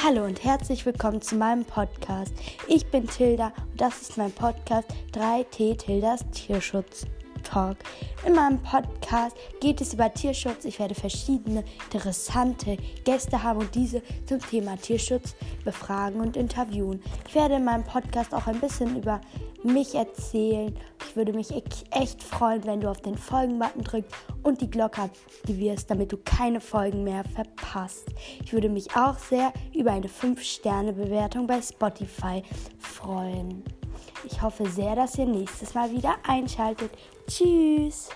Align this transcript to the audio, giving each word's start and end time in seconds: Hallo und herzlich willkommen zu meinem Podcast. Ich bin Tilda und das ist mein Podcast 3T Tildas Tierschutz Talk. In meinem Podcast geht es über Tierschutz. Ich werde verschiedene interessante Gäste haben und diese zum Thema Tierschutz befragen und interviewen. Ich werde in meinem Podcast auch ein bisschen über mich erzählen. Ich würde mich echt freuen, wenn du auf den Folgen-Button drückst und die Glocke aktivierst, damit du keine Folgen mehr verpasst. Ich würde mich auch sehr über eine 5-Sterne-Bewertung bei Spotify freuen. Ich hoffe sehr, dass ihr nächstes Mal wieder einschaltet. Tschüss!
Hallo 0.00 0.24
und 0.24 0.44
herzlich 0.44 0.86
willkommen 0.86 1.20
zu 1.20 1.34
meinem 1.34 1.64
Podcast. 1.64 2.32
Ich 2.68 2.86
bin 2.86 3.08
Tilda 3.08 3.52
und 3.72 3.80
das 3.80 4.00
ist 4.00 4.16
mein 4.16 4.30
Podcast 4.30 4.86
3T 5.12 5.76
Tildas 5.76 6.24
Tierschutz 6.30 7.04
Talk. 7.48 7.76
In 8.26 8.34
meinem 8.34 8.58
Podcast 8.62 9.36
geht 9.60 9.80
es 9.80 9.94
über 9.94 10.12
Tierschutz. 10.12 10.64
Ich 10.64 10.78
werde 10.78 10.94
verschiedene 10.94 11.64
interessante 11.84 12.76
Gäste 13.04 13.42
haben 13.42 13.60
und 13.60 13.74
diese 13.74 14.02
zum 14.26 14.40
Thema 14.40 14.76
Tierschutz 14.76 15.34
befragen 15.64 16.20
und 16.20 16.36
interviewen. 16.36 17.02
Ich 17.26 17.34
werde 17.34 17.54
in 17.54 17.64
meinem 17.64 17.84
Podcast 17.84 18.34
auch 18.34 18.46
ein 18.46 18.60
bisschen 18.60 18.96
über 18.96 19.20
mich 19.62 19.94
erzählen. 19.94 20.76
Ich 21.06 21.16
würde 21.16 21.32
mich 21.32 21.50
echt 21.90 22.22
freuen, 22.22 22.64
wenn 22.64 22.80
du 22.80 22.90
auf 22.90 23.00
den 23.00 23.16
Folgen-Button 23.16 23.82
drückst 23.82 24.14
und 24.42 24.60
die 24.60 24.70
Glocke 24.70 25.02
aktivierst, 25.02 25.90
damit 25.90 26.12
du 26.12 26.18
keine 26.18 26.60
Folgen 26.60 27.02
mehr 27.02 27.24
verpasst. 27.24 28.08
Ich 28.44 28.52
würde 28.52 28.68
mich 28.68 28.94
auch 28.94 29.18
sehr 29.18 29.52
über 29.74 29.92
eine 29.92 30.08
5-Sterne-Bewertung 30.08 31.46
bei 31.46 31.60
Spotify 31.62 32.42
freuen. 32.78 33.64
Ich 34.30 34.42
hoffe 34.42 34.66
sehr, 34.68 34.94
dass 34.94 35.16
ihr 35.16 35.26
nächstes 35.26 35.74
Mal 35.74 35.90
wieder 35.90 36.16
einschaltet. 36.26 36.90
Tschüss! 37.26 38.10